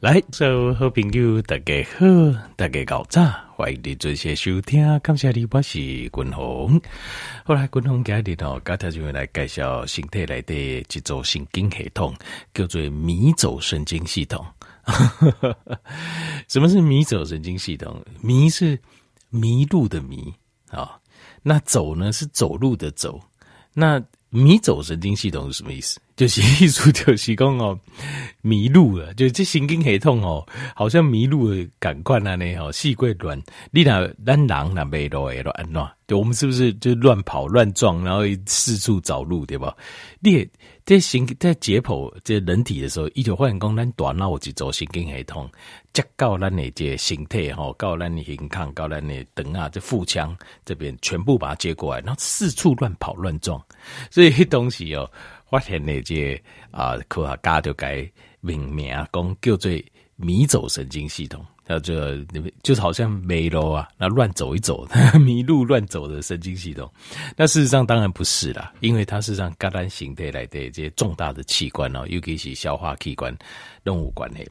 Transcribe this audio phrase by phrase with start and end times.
[0.00, 2.06] 来，所有好朋友，大家好，
[2.56, 3.44] 大家搞咋？
[3.54, 6.80] 欢迎你做些收听，感谢你，我是君鸿。
[7.44, 12.14] 后来君鸿今日哦，今天就来介绍身体内的一组神经系统，
[12.54, 14.42] 叫做迷走神经系统。
[16.48, 18.02] 什么是迷走神经系统？
[18.22, 18.80] 迷是
[19.28, 20.32] 迷路的迷
[20.70, 20.98] 啊，
[21.42, 23.20] 那走呢是走路的走，
[23.74, 24.02] 那。
[24.32, 26.00] 迷走神经系统是什么意思？
[26.20, 27.80] 就是意思就是讲哦，
[28.42, 39.74] 迷路了，就这神经系统哦，好像迷路的感官啊，那哦，细怪乱，你那咱人那没路诶，乱乱，就我们是不是就乱跑乱撞，然后四处找路，对吧？
[40.18, 40.46] 你
[40.84, 45.50] 这行在解剖这人体的时候，一九发现讲咱大脑一组神经系统，
[45.94, 53.58] 接到咱的这形态吼，到咱的胸腔，到咱的等啊，这腹腔这边全部把它接过来，然后四处乱跑乱撞，
[54.10, 55.10] 所以东西哦，
[55.50, 56.40] 发现的这
[56.70, 58.10] 啊科学家就改
[58.40, 59.70] 命名啊讲叫做
[60.16, 61.44] 迷走神经系统。
[61.66, 62.16] 叫做
[62.64, 64.84] 就是好像迷路啊，那乱走一走，
[65.24, 66.92] 迷路乱走的神经系统。
[67.36, 73.32] 那事实上当然不是啦，因为它事实上跟咱形态来的这些重大的器官哦，尤其是消化器官、
[73.84, 74.44] 动物关系。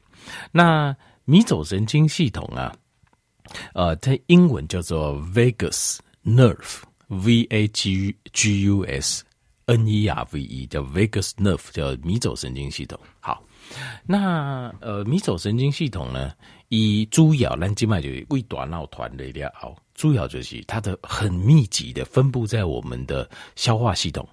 [0.50, 0.96] 那
[1.26, 2.74] 迷走神经系统啊，
[3.74, 9.22] 呃，在英文叫做 vagus nerve，v a g g u s
[9.74, 12.98] n e r v e，叫 vagus nerve，叫迷走神经系统。
[13.20, 13.42] 好，
[14.06, 16.32] 那呃，迷走神经系统呢？
[16.68, 24.26] 以主要，咱静脉就为大脑团的了后，主要就是它的很密集的分布在我们的消化系统。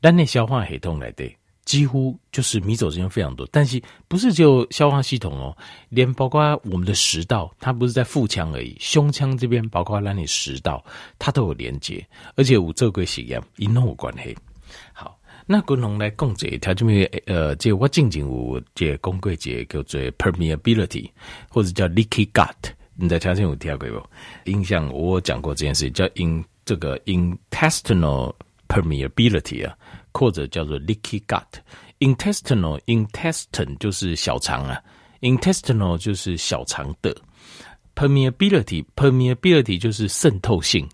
[0.00, 1.30] 咱的消化系统来的
[1.66, 5.54] 几乎就是迷走神经非常多，但是不是只有消化系统哦，
[5.90, 10.82] 连包括我们的食道，它不是在腹腔而已，胸腔这边包括咱的食道，
[11.18, 12.04] 它都有连接，
[12.36, 14.34] 而且有做过实验，因拢有关系。
[14.92, 15.18] 好。
[15.44, 21.10] 那共同来讲这条这边呃，这我静静有这讲过这叫做 permeability，
[21.48, 22.54] 或者叫 leaky gut，
[22.94, 24.06] 你在条件有听过不？
[24.44, 28.32] 印象我讲过这件事，叫 in 这个 intestinal
[28.68, 29.76] permeability 啊，
[30.12, 31.42] 或者叫做 leaky gut。
[31.98, 34.80] intestinal intestine 就是小肠啊
[35.22, 37.14] ，intestinal 就是小肠的
[37.96, 40.88] permeability permeability 就是渗透性。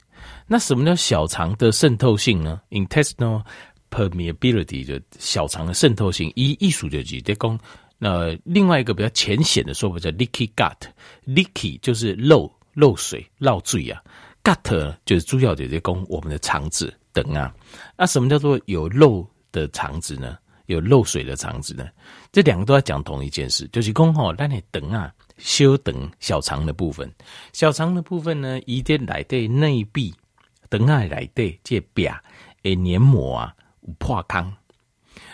[0.50, 3.42] 那什么叫小肠的渗透性呢？intestinal
[3.90, 7.58] permeability 就小肠的渗透性，一艺术就几得讲。
[7.98, 14.00] 那另外一个比较浅显的说法叫 leaky gut，leaky 就是漏漏水、漏水啊
[14.44, 17.52] ，gut 就是主要就是讲我们的肠子等啊。
[17.96, 20.38] 那什么叫做有漏的肠子呢？
[20.66, 21.88] 有漏水的肠子呢？
[22.30, 27.10] 这两个都要讲同一件事，就是讲吼，咱的等啊，修等小肠的部分，
[27.54, 30.14] 小肠的部分呢，一定来对内壁
[30.68, 32.14] 等啊来对这表
[32.64, 33.54] 诶黏膜啊。
[33.88, 34.52] 有破坑，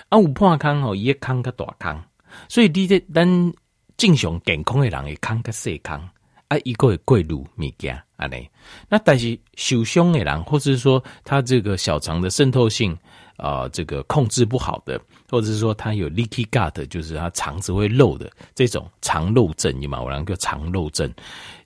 [0.08, 2.00] 啊有破坑吼，伊个坑较大坑，
[2.48, 3.52] 所以你这咱
[3.96, 6.00] 正常健康的人会坑较细坑，
[6.46, 8.48] 啊伊个会过滤物件安尼。
[8.88, 12.92] 那但是受伤的人，或者说他这个小肠的渗透性
[13.36, 21.12] 啊、呃，这个控制不好的，或者是说他有 leaky gut，就是他肠子会漏的这种肠漏症，你嘛有人叫肠漏症。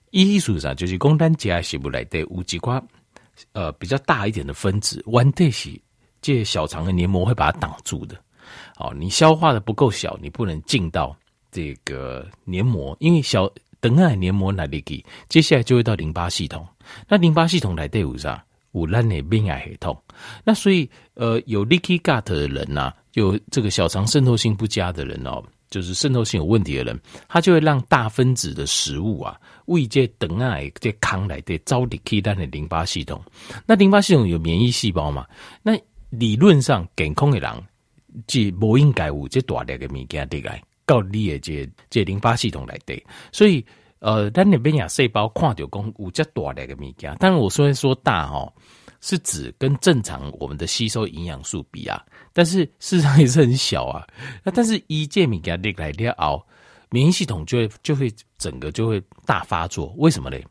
[0.09, 2.81] 医术上就是讲咱家是不来的有几块
[3.51, 5.69] 呃比较大一点的分子，弯对是。
[6.21, 8.15] 这小肠的黏膜会把它挡住的，
[8.77, 11.15] 哦，你消化的不够小，你不能进到
[11.51, 13.49] 这个黏膜，因为小
[13.79, 16.67] 等下黏膜来里给，接下来就会到淋巴系统，
[17.07, 18.39] 那淋巴系统来队伍上，
[18.73, 19.97] 有咱的免疫系统，
[20.43, 33.23] 那所以呃，有 leaky gut 的人呐、啊，有这个小肠渗透性不佳的人哦，就是渗透性有问题的人，他就会让大分子的食物啊，为这等下这康来的招里去咱的淋巴系统，
[33.65, 35.25] 那淋巴系统有免疫细胞嘛，
[35.63, 35.73] 那
[36.09, 37.63] 理论上，健康的人
[38.25, 42.99] 即不应该有这大量的物件进来到你的这这淋巴系统来的。
[43.31, 43.63] 所以，
[43.99, 48.51] 呃，咱那边呀细胞看到讲有这大量的物件，但是我虽然说大哈，
[49.01, 52.03] 是指跟正常我们的吸收营养素比啊，
[52.33, 54.07] 但是事实上也是很小啊。
[54.43, 56.43] 那但是一件物件进来了后，
[56.89, 59.93] 免疫系统就会就会整个就会大发作。
[59.97, 60.43] 为什么嘞？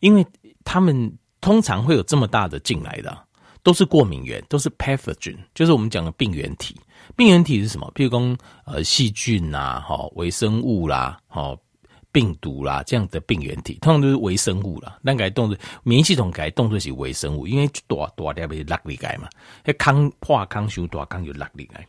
[0.00, 0.26] 因为
[0.64, 3.23] 他们通常会有这么大的进来的。
[3.64, 6.76] 都是过敏原，都是 pathogen，就是我们讲的病原体。
[7.16, 7.90] 病原体是什么？
[7.94, 11.56] 譬如说，呃，细菌呐，哈，微生物啦，哈，
[12.12, 14.98] 病毒啦，这样的病原体，通常都是微生物啦。
[15.00, 19.28] 那改动作，免疫系统改动作是微生物，因为大大点被拉力改嘛，
[19.78, 21.86] 康化康修大康有拉力改。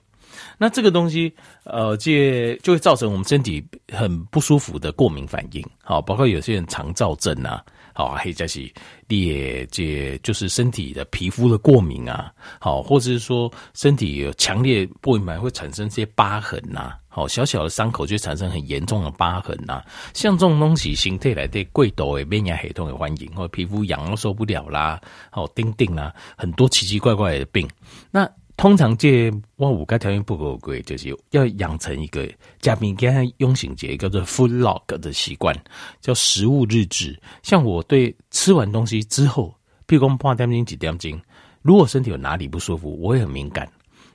[0.57, 1.33] 那这个东西，
[1.65, 5.63] 呃，这就会造成我们身体很不舒服的过敏反应。
[5.83, 7.63] 好，包括有些人肠燥症啊。
[7.97, 8.69] 好，还有就是
[9.07, 19.81] 你也这就是身体的皮肤的过敏啊，好，或者是说身体有强烈过敏会产生这些疤痕呐，好小小的伤口就产生很严重的疤痕呐。
[20.13, 24.99] 像这种东西，形体来对贵岛的免疫系统的欢迎，或皮肤痒都受不了啦，
[25.31, 27.65] 好叮叮啦，很多奇奇怪怪的病。
[28.11, 32.29] 那通常这我五个条件不合规，就是要养成一个
[32.61, 35.53] 嘉宾跟他用醒节叫做 food log 的习惯，
[35.99, 37.19] 叫食物日志。
[37.43, 39.53] 像我对吃完东西之后，
[39.87, 41.21] 譬如讲半点钟几点钟，
[41.61, 43.69] 如果身体有哪里不舒服，我也很敏感，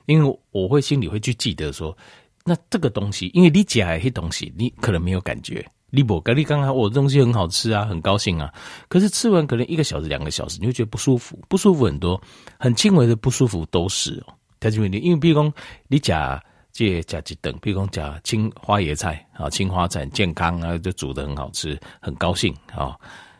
[0.07, 1.95] 因为我会心里会去记得说，
[2.43, 5.63] 那这个东西，因为你夹一些东西，你可能没有感觉。
[5.93, 8.51] 你不跟你刚刚我的东西很好吃啊，很高兴啊，
[8.87, 12.19] 可是吃完可能一个小时、两个小时，你会觉得不舒服，不舒服很多，
[12.57, 14.33] 很轻微的不舒服都是哦。
[14.59, 15.53] 它就因为因为比如说
[15.89, 16.41] 你夹
[16.71, 22.95] 这夹几等，比如说夹青花椰菜啊，青花菜健康啊，就煮得很好吃，很高兴啊。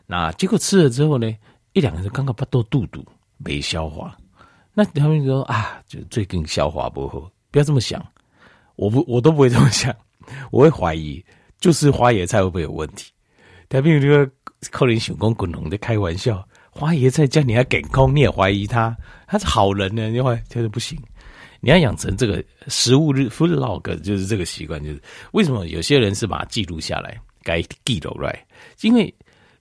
[0.05, 1.33] 那结果吃了之后呢，
[1.71, 3.01] 一两个人刚刚不都肚肚
[3.37, 4.17] 没消化，
[4.73, 8.05] 那他们说啊，就最近消化不好，不要这么想，
[8.75, 9.95] 我不我都不会这么想，
[10.51, 11.23] 我会怀疑。
[11.61, 13.09] 就是花椰菜会不会有问题？
[13.69, 14.29] 他比如这个
[14.69, 18.93] 可能想讲滚龙在开玩笑，花椰菜叫你还健康，你也怀疑他，
[19.27, 20.09] 他是好人呢？
[20.09, 20.99] 你会觉得不行。
[21.61, 28.45] 你要养成这个食物日 food log，就是这个习惯，就是为什么有些人是把它记录下来，该记录来，
[28.81, 29.13] 因为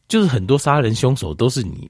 [0.08, 1.88] 就是很多杀人凶手都是你。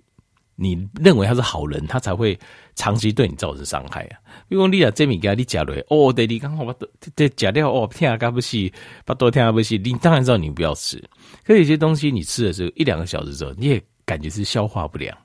[0.63, 2.39] 你认为他是好人，他才会
[2.75, 4.21] 长期对你造成伤害啊。
[4.47, 6.75] 比如说你啊，这米给你加了，哦，对，你刚好把
[7.17, 8.71] 这加掉，哦，天啊，干不起，
[9.07, 11.03] 把多天啊不起，你当然知道你不要吃。
[11.47, 15.17] 可有些东西你吃的时候一两个小时之后，你也感觉是消化不良，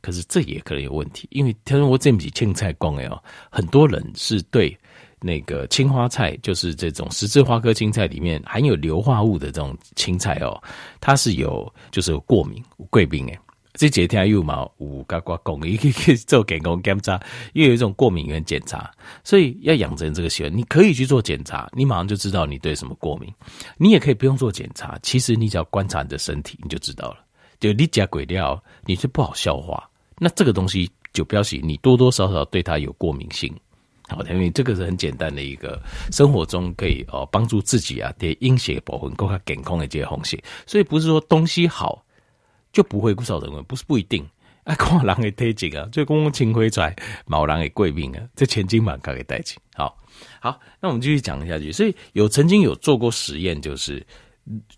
[0.00, 4.74] 可是这也可能有问题，因为他说我这米青菜光哎哦，很多人是对
[5.20, 10.58] 那个青花菜，就是这种十字花科青菜里面含有硫化物的这种青菜哦，
[10.98, 13.38] 它是有就是有过敏贵宾哎。
[13.78, 17.20] 这几天又嘛有嘎呱讲，一个可以做健康检查，
[17.52, 18.90] 又有一种过敏原检查，
[19.22, 20.54] 所以要养成这个习惯。
[20.54, 23.32] 你可以去做检查，你马上就知道你对什么过敏。
[23.76, 27.18] 你也可以不用做检查，其实你只要观察你的身体，你就知道了。
[27.60, 29.88] 就你加鬼料，你是不好消化，
[30.18, 33.54] 那这个东西就表示你多多少少对它有过敏性。
[34.08, 35.80] 好，因为这个是很简单的一个
[36.10, 40.42] 生活中可以哦帮助自己啊，对阴血保护够它健康的这些东西。
[40.66, 42.04] 所以不是说东西好。
[42.78, 44.24] 就不会不少人问，不是不一定。
[44.62, 46.94] 啊，看人的体质啊，这公清灰出来，
[47.26, 49.58] 某人的贵命啊，这千金万卡给带起。
[49.74, 49.98] 好，
[50.40, 51.72] 好，那我们继续讲下去。
[51.72, 54.06] 所以有曾经有做过实验，就是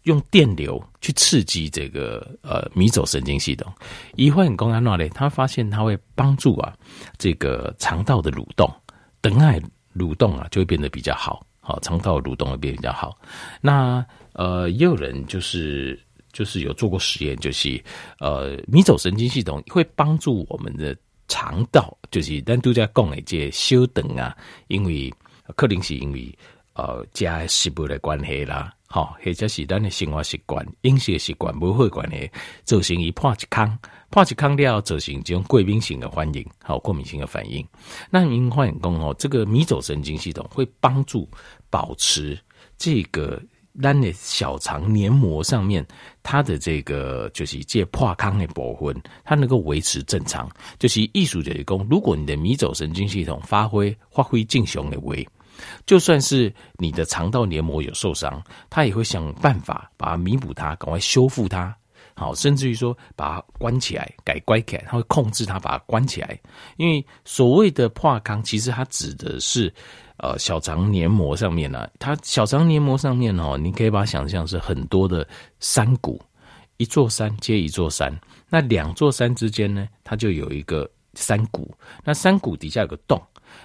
[0.05, 3.71] 用电流去刺激这个呃迷走神经系统。
[4.17, 6.73] 一会很公安那里，他发现他会帮助啊
[7.19, 8.73] 这个肠道的蠕动，
[9.21, 9.61] 等爱
[9.95, 11.45] 蠕动啊就会变得比较好。
[11.61, 13.19] 好，肠道蠕动会变比较好。
[13.61, 14.03] 那
[14.33, 16.01] 呃也有人就是。
[16.33, 17.83] 就是有做过实验，就是
[18.19, 20.97] 呃，迷走神经系统会帮助我们的
[21.29, 24.37] 肠道，就是单独在讲的这修等啊，
[24.69, 25.13] 因为
[25.57, 26.33] 可能是因为
[26.75, 32.31] 呃加食物的关系啦，好，或者是咱的生活习惯、饮食习惯不会关系，
[32.65, 33.79] 造成一破一康，
[34.11, 37.67] 破一康了，造成这种过敏性的反应，好，过敏性的反应。
[38.11, 41.29] 那您欢迎讲哦，这个迷走神经系统会帮助
[41.69, 42.39] 保持
[42.79, 43.43] 这个。
[43.83, 45.85] 咱的小肠黏膜上面，
[46.23, 48.95] 它的这个就是借破康的部分，
[49.25, 50.49] 它能够维持正常。
[50.79, 55.27] 就是艺术者讲，如果你的迷走神经系统发挥发挥正常的位，
[55.87, 61.75] 就算是你的肠道黏膜有受伤，它也会想办法把它弥补它，赶快修复它。
[62.15, 66.39] 好，甚至于说把它关起来，改乖起来，它会控制它，把它关起来。
[66.77, 69.73] 因为所谓的破康，其实它指的是。
[70.23, 75.27] 呃，小肠黏膜上面呢、它小肠黏膜上面哦，你可以把它想象是很多的
[75.61, 76.21] 山谷，
[76.77, 78.15] 一座山接一座山，
[78.51, 81.75] 那两座山之间呢，它就有一个山谷，
[82.05, 83.19] 那山谷底下有个洞，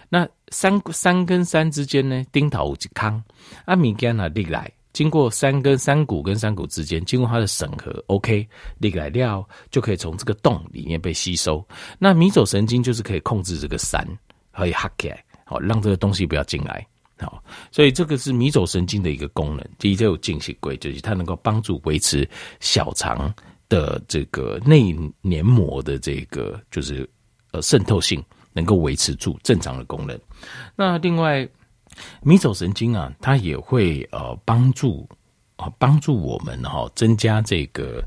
[0.07, 3.21] 那山山跟山之间呢，丁桃五吉康
[3.65, 8.47] 阿米干啊，历来经过山跟山谷跟山谷之间，经过它的审核，OK，
[8.77, 11.61] 历来料就可以从这个洞里面被吸收，
[11.99, 14.07] 那迷走神经就是可以控制这个山，
[14.53, 15.21] 可以哈起来。
[15.45, 16.85] 好，让这个东西不要进来。
[17.17, 19.65] 好，所以这个是迷走神经的一个功能。
[19.79, 22.27] 第一，就有进行规，就是它能够帮助维持
[22.59, 23.33] 小肠
[23.69, 27.09] 的这个内黏膜的这个就是
[27.51, 28.21] 呃渗透性，
[28.51, 30.19] 能够维持住正常的功能。
[30.75, 31.47] 那另外，
[32.21, 35.07] 迷走神经啊，它也会呃帮助
[35.55, 38.03] 啊帮助我们哈增加这个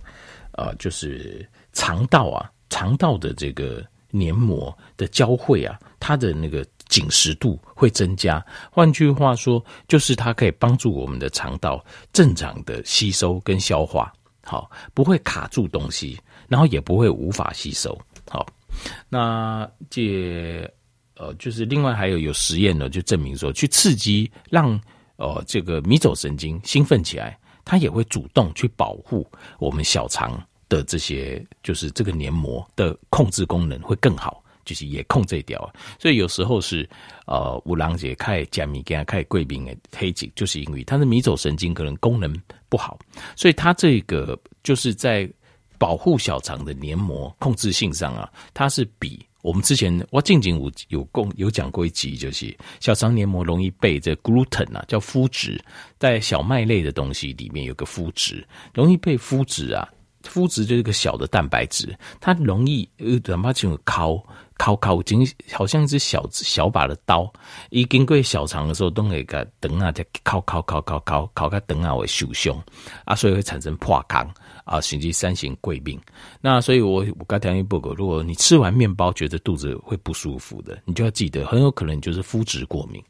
[0.52, 6.62] 呃就是肠道啊肠道的这个黏膜的交汇啊，它的那个。
[6.88, 16.18] 紧实度会增加，换句话说，就是它可以帮助我们的肠道正常的吸收跟消化，好，不会卡住东西，
[16.48, 17.98] 然后也不会无法吸收。
[18.30, 18.46] 好，
[19.08, 20.70] 那这
[21.16, 24.80] 呃，就是另外还有有实验呢，就证明说，去刺激让
[25.16, 34.42] 呃这个迷走神经兴奋起来，它也会主动去保护我们小肠的这些，就是这个黏膜的控制功能会更好。
[34.68, 35.58] 就是也控制掉，
[35.98, 36.86] 所以有时候是
[37.26, 42.30] 呃，五郎姐开加米给他开贵宾的黑颈，就是因为它的迷走神经可能功能
[42.68, 42.98] 不好，
[43.34, 45.26] 所以它这个就是在
[45.78, 55.58] 保护小肠的黏膜控制性上啊，它是比我们之前我静静有有共有讲过一集，就是小肠黏膜容易被这 gluten 啊，叫麸质，
[55.98, 59.88] 在小麦类的东西里面有个麸质，容易被麸质啊，
[60.22, 64.22] 麸质就是个小的蛋白质，它容易呃，哪怕就烤。
[64.58, 67.32] 烤烤，经好像一支小小把的刀，
[67.70, 72.60] 一经过小肠的时候，都会个等啊，在烤烤烤烤烤烤个肠啊，会受伤
[73.04, 74.28] 啊，所以会产生破康
[74.68, 75.98] 啊，甚至三型贵病。
[76.40, 83.02] 那所以我我刚才一报告，如果你吃完面包觉得肚子会不舒服的，你就要记得，很有可能就是麸质过敏。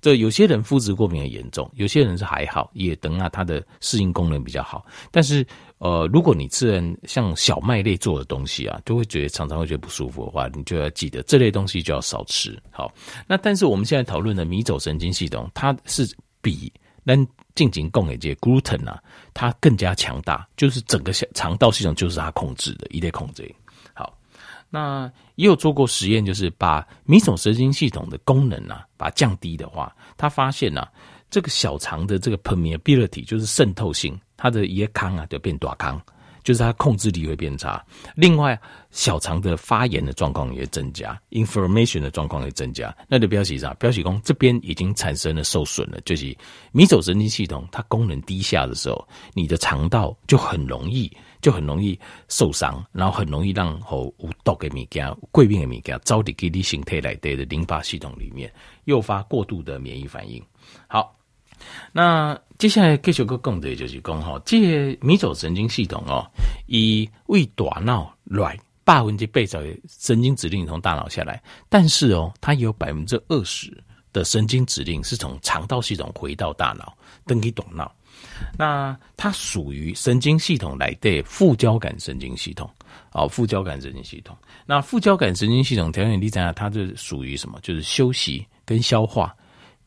[0.00, 5.46] 这有些人麸质过敏很严重，有些人是还好，也等啊，它的适应功能比较好，但是。
[5.80, 12.54] 呃，如果你吃人像小麦类做的东西啊，就会觉得常常会觉得不舒服的话，你就要记得这类东西就要少吃。
[12.70, 12.92] 好，
[13.26, 16.06] 那但是我们现在讨论的迷走神经系统，它是
[16.42, 16.70] 比
[17.10, 17.26] 但
[17.56, 19.02] 进行供给这 gluten 啊，
[19.34, 23.52] 它更加强大，就是整个小肠道系统就是它控制的，一类控制。
[23.92, 24.16] 好，
[24.68, 30.88] 那也有做过实验，就是把迷走神经系统的功能啊，把它降低的话，他发现啊，
[31.30, 34.16] 这个小肠的这个 permeability 就是渗透性。
[34.36, 36.00] 它的一个康啊，就变大康，
[36.42, 37.84] 就是它控制力会变差。
[38.14, 38.58] 另外，
[38.90, 42.94] 小肠的发炎的状况也增加，inflammation 的状况也增加。
[43.08, 43.72] 那就表示啥？
[43.74, 46.36] 表示说这边已经产生了受损了，就是
[46.72, 58.52] 迷走神经系统它功能低下的时候，你的肠道就很容易就很容易受伤，然后很容易让和有毒的物件、贵宾的物件，招的给你形态来的淋巴系统里面，
[58.84, 60.42] 诱发过度的免疫反应。
[60.86, 61.19] 好。
[61.92, 66.24] 那接下来继续个讲的，就是讲哈，这迷走神经系统哦，
[66.66, 73.72] 以为大脑来百分之八十的神经指令从大脑下来，但是哦，它有百分之二十
[74.12, 77.90] 的神经指令是从肠道系统回到大脑，登记大脑。
[78.58, 82.68] 那它属于神经系统来的副交感神经系统
[83.12, 84.36] 哦，副交感神经系统。
[84.66, 86.52] 那副交感神经系统条件你怎样？
[86.54, 87.58] 它就属于什么？
[87.62, 89.34] 就是休息跟消化。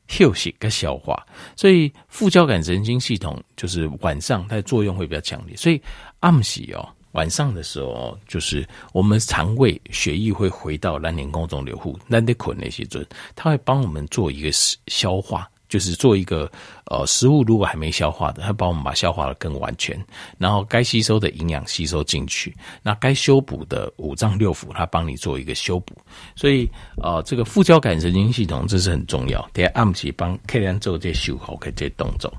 [0.08, 5.56] 休息跟消化，所以副交感神经系统就是晚上它的作用会比较强烈。
[5.56, 5.82] 所以
[6.20, 13.06] 暗时哦，晚上的时候就是我们肠胃血液会回到蓝领宫中流护，蓝点捆那些尊，
[13.36, 14.50] 它会帮我们做一个
[14.88, 15.50] 消化。
[15.74, 16.48] 就是做一个
[16.86, 20.00] 呃食物，如果还没消化的，它帮我们把消化的更完全，
[20.38, 25.98] 然后该吸收的营养吸收进去，那该修补的五脏六腑，它帮你做一个修补。
[26.36, 26.70] 所以
[27.02, 32.32] 呃，这个副交感神经系统这是很重要，得按起帮客人做这些修好这些动作。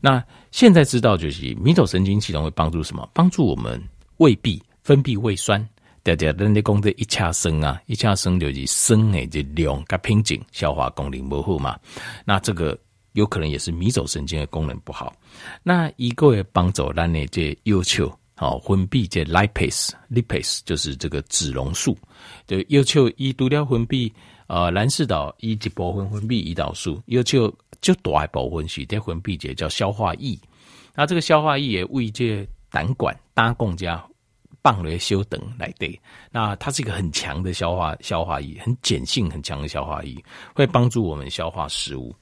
[0.00, 0.22] 那
[0.52, 3.10] 现在知道就是迷走神经系统会帮助什么？
[3.12, 3.82] 帮助我们
[4.18, 5.68] 胃壁分泌胃酸。
[6.10, 11.78] 大家人哋讲的一恰生啊，一恰生就是生诶，这量较瓶颈，消化功能不好嘛。
[12.24, 12.76] 那这个
[13.12, 15.14] 有可能也是迷走神经的功能不好。
[15.62, 21.96] 那一个会帮助咱的这要求，好分泌这 lipase，lipase 就是这个脂溶素，
[22.44, 24.10] 就要求一度了分泌
[24.48, 30.36] 呃蓝氏岛一一部分分泌胰岛素，要求就大部分是在分泌这叫消化液。
[30.96, 34.04] 那这个消化液也为这胆管搭供加。
[34.62, 35.98] 棒雷修等来对，
[36.30, 40.16] 那它是一个很强的消化消化液，很碱性很强的消化液，
[40.54, 42.14] 会帮助我们消化食物，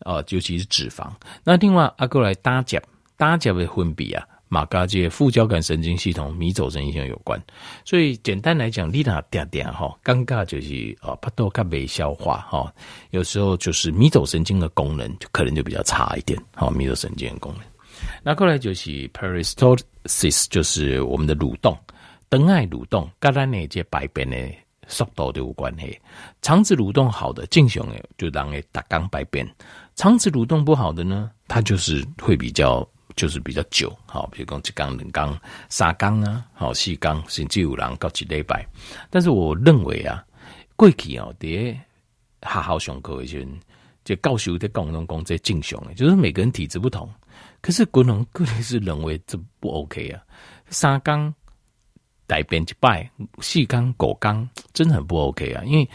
[0.00, 1.10] 呃，尤其是脂肪。
[1.44, 2.80] 那另外阿过来搭甲
[3.16, 7.40] 搭甲的分泌啊，马嘎介副交感神经系统、迷走神经系统有关。
[7.84, 12.72] 所以简单来讲，你那点点哈，尴尬就是呃，不多较没消化哈，
[13.10, 17.62] 有时候就是迷走神经的功能就可能就比较差一点，好，迷走神经的功能。
[18.22, 21.78] 那过来就是 peristalt s i s 就是我们的蠕动，
[22.30, 24.36] 肠爱蠕动，跟咱那些排便的
[24.88, 25.98] 速度都有关系。
[26.40, 29.46] 肠子蠕动好的，正常的就让诶大缸排便；
[29.94, 33.96] 肠子蠕动不好的呢，它就是会比较，就是比较久。
[34.06, 38.66] 好，比如讲一缸、两缸、三缸啊，好四缸，甚至有人到一礼拜。
[39.08, 40.24] 但是我认为啊，
[40.76, 41.76] 过去哦，啲
[42.42, 43.50] 好好上课的时候，
[44.04, 47.08] 就教授的讲拢讲这正常，就是每个人体质不同。
[47.60, 50.20] 可是，国农个人是认为这不 OK 啊。
[50.68, 51.32] 三缸
[52.26, 53.08] 大便一摆，
[53.40, 55.62] 四缸五缸，真的很不 OK 啊。
[55.64, 55.88] 因为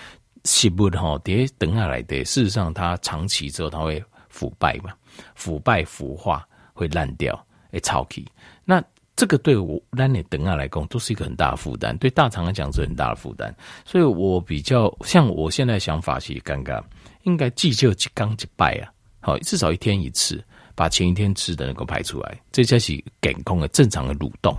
[0.45, 4.93] 食物哈，跌等下来的，事实上它长期之后它会腐败嘛，
[5.35, 8.25] 腐败腐化会烂掉，会臭气。
[8.63, 8.81] 那
[9.15, 13.53] 这个对我那你等下来讲都是一个很大的负担，对大肠来讲是很大的负担。
[13.83, 16.81] 所以我比较像我现在想法是，尴尬
[17.27, 18.89] 应该记就一缸一摆啊。
[19.19, 20.41] 好，至少一天一次，
[20.73, 24.55] 把前一天吃的能够排出来，这才是健康的正常的蠕动。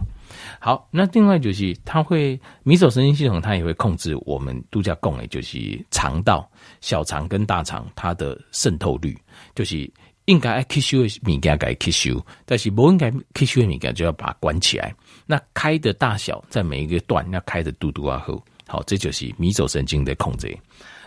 [0.61, 6.47] 好，那另外就是它会迷走神经系统，它也会控制我们度假供的，就是肠道、
[6.83, 9.17] 小肠跟大肠它的渗透率，
[9.55, 9.91] 就是
[10.27, 14.95] 应该吸收的物件该吸收，但是不应该吸收的物件就要把它关起来。
[15.25, 20.55] 那开的大小在每一个段要开的嘟嘟啊后，好，这就是迷走神经的控制。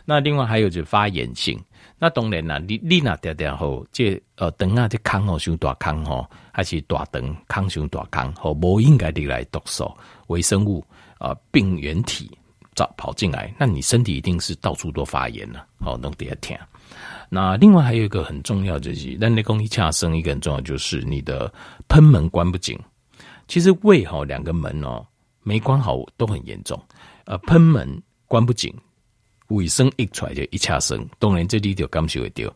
[0.05, 1.59] 那另外还有就是发炎性。
[1.97, 9.91] 那当然啦，你你那点点后，这呃肠啊，这康吼伤大康吼，还是大肠康伤大康吼，不应该的来毒素、
[10.27, 10.83] 微生物
[11.19, 12.35] 啊、呃、病原体
[12.73, 16.57] 找跑进来，那你身体一定是到处都发炎了，好弄得疼。
[17.29, 21.53] 那另外还有一个很重要就是，那你讲你恰生一个很重要就是你的
[21.87, 22.77] 喷门关不紧。
[23.47, 25.05] 其实胃哈两个门哦
[25.43, 26.81] 没关好都很严重，
[27.25, 28.73] 呃喷门关不紧。
[29.51, 32.53] 尾生一出来就一恰生，当然这里就感受会到。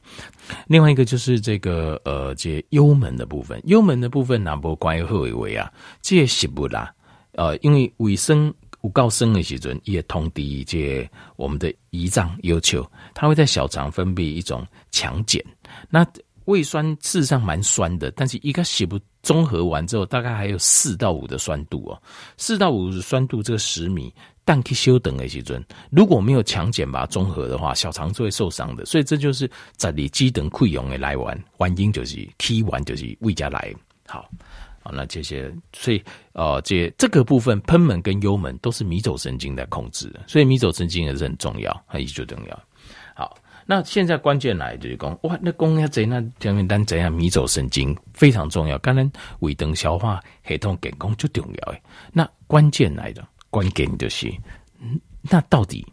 [0.68, 5.72] 另外一个就是这个呃，这幽门的部分，幽门的部分哪不关于何为为啊？
[6.02, 6.94] 这食物啦，
[7.34, 15.42] 呃，因为尾生有够生的时阵，也通知这我们的胰脏要求，它会在小肠分泌一种强碱。
[15.90, 16.06] 那
[16.46, 22.02] 胃酸事实上蛮酸的，但是一个食物综合完之后，大概还有四到五的酸度哦，
[22.38, 24.14] 四到五的酸度，这个十米。
[24.48, 28.86] 但去休等的时阵，如果没有强碱把它中和的话，小肠就会受伤的。
[28.86, 33.74] 所以这就是在你机等溃疡的来源，原因就是气完就是胃家来。
[34.06, 34.30] 好，
[34.84, 36.00] 好，那这些，所以
[36.34, 42.64] 呃，这这个部分喷门跟幽门都是迷走神经在控制的，所以迷走神经也是很重要，很就重要。
[43.65, 46.31] 那现在关键来就是讲，哇，那公要怎样？
[46.39, 47.12] 前面单怎样？
[47.12, 51.81] 迷走神经非常重要，当然胃等消化系统健康就重要诶。
[52.13, 53.25] 那关键来的。
[53.51, 54.29] 关键就是，
[55.22, 55.86] 那到底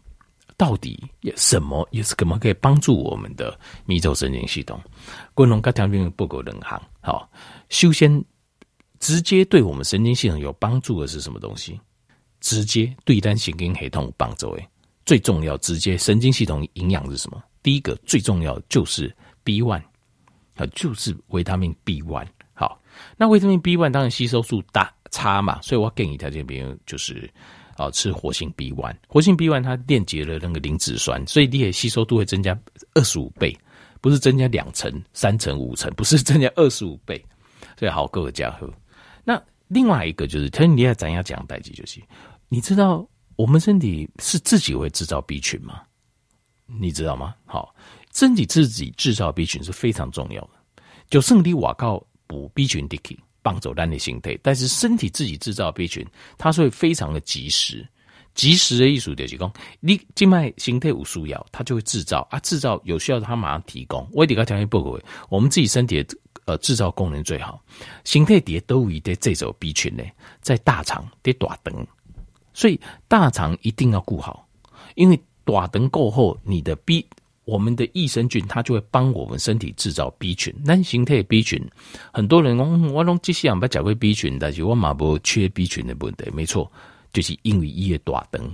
[0.57, 4.77] 到底有什么也是怎么可以帮助我们的迷走神经系统？
[5.33, 7.31] 昆龙跟条件不够冷行，好，
[7.69, 8.21] 首先
[8.99, 11.79] 直接对我们神经系统有帮助的是什么东西？
[12.41, 14.67] 直接对单神经系统帮助诶，
[15.05, 17.41] 最重要直接神经系统营养是什么？
[17.63, 19.11] 第一个最重要的就是
[19.43, 19.81] B one
[20.55, 22.27] 啊，就是维他命 B one。
[22.53, 22.79] 好，
[23.17, 24.93] 那维他命 B one 当然吸收速大。
[25.15, 27.29] 差嘛，所以我建议他这边就是
[27.77, 32.59] 啊，吃活性 B one，活性 B one 它链接了那个磷脂酸，所以你的吸收度会增加
[32.95, 33.55] 二十五倍，
[34.01, 37.23] 不是增加两成、三成、五成，不是增加 二十五倍，
[37.77, 38.67] 所以好各个家喝。
[39.23, 42.01] 那另外一个就是，他你要怎样讲代际就是，
[42.49, 45.83] 你知道我们身体是自己会制造 B 群吗？
[46.79, 47.35] 你知道吗？
[47.45, 47.73] 好，
[48.13, 50.49] 身体自己制造 B 群是非常重要的，
[51.09, 53.17] 就剩你瓦靠补 B 群的 K。
[53.45, 56.07] 帮走单的形态，但是身体自己制造 B 群，
[56.37, 57.85] 它是会非常的及时。
[58.33, 64.07] 及时的艺术就是讲，你静脉形态有需要，它就会制造啊，制造有需要它马上提供。
[64.13, 67.61] 我得个条件报告，我们自己身体的呃制造功能最好，
[68.05, 70.05] 形态底下都有的这种 B 群呢，
[70.39, 71.85] 在大肠得大灯，
[72.53, 74.47] 所以大肠一定要顾好，
[74.95, 77.05] 因为大灯过后，你的 B。
[77.45, 81.61] 我们的益生菌，它就会帮我们身体制造 B 群，那形态 B 群，
[82.13, 86.71] 很多人讲我拢即使想把讲过 B 群，但是我嘛不缺 B 群的问题，没错，
[87.11, 88.49] 就是因为一夜大灯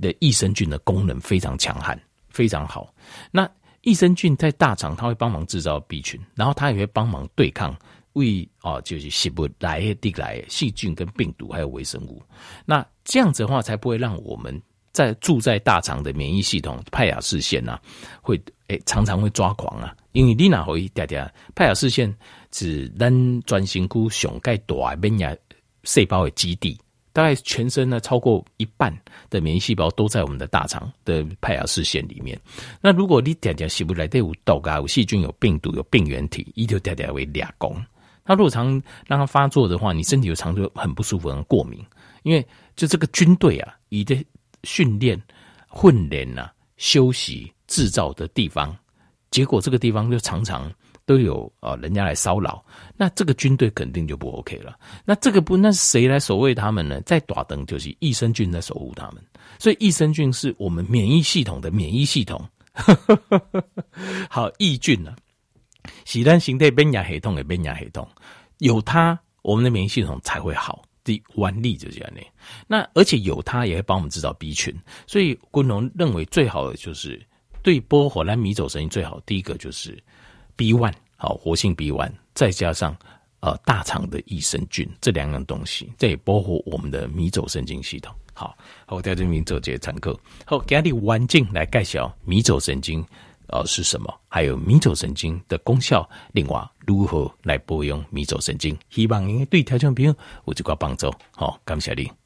[0.00, 2.94] 的益生菌的功能非常强悍，非常好。
[3.32, 7.76] 那益生菌在大肠，它会帮忙制造 B 群，然后它也会帮忙对抗
[8.12, 12.22] 胃啊，就是食物来的来细菌跟病毒还有微生物。
[12.64, 14.62] 那这样子的话，才不会让我们。
[14.92, 17.78] 在住在大肠的免疫系统派雅氏腺呐，
[18.20, 22.14] 会诶、常常会抓狂啊，因为你哪会嗲嗲派雅氏腺
[22.52, 25.38] 是咱专心菇熊盖大免疫
[25.84, 26.78] 细胞的基地，
[27.12, 28.94] 大概全身呢超过一半
[29.30, 32.38] 的免疫细胞都在我们的大肠的派雅氏腺里面。
[32.80, 37.74] 那如果你嗲嗲吸不来，有毒啊，有细菌、有病毒、有病原体，一就嗲嗲为俩功。
[38.24, 41.82] 那如果常让它发作的话，你身体就常常很不舒服、很过敏，
[42.22, 44.22] 因为就这个军队啊，你的。
[44.64, 45.20] 训练、
[45.80, 48.76] 训练呐，休息、制造的地方，
[49.30, 50.72] 结果这个地方就常常
[51.04, 52.64] 都有啊，人家来骚扰，
[52.96, 54.78] 那这个军队肯定就不 OK 了。
[55.04, 57.00] 那这个不，那谁来守卫他们呢？
[57.02, 59.24] 在大灯就是益生菌在守护他们，
[59.58, 62.46] 所以益生菌是我们免疫系统的免疫系统。
[64.30, 68.08] 好，益菌呢、啊，是咱形态免疫系统的免疫系统，
[68.58, 70.82] 有它，我们的免疫系统才会好。
[71.04, 72.20] 的弯力就是这样的，
[72.66, 74.74] 那而且有它也会帮我们制造 B 群，
[75.06, 77.20] 所以昆龙认为最好的就是
[77.62, 79.96] 对波火兰迷走神经最好，第一个就是
[80.56, 82.96] B one 好活性 B one，再加上
[83.40, 88.14] 呃大肠的益生菌这两样东西，这也包括我们的迷走神经系统。
[88.34, 90.18] 好，好，我在这边做这些参考。
[90.46, 93.04] 好，给你环境来介绍迷走神经。
[93.52, 100.12] 呃是什么，还有迷走神经的功效，另外如何来保养迷走神经，希望您对调整朋友
[100.46, 101.12] 有一个帮助。
[101.36, 102.21] 好，感谢您。